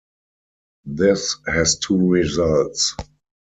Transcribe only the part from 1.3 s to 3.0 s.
has two results.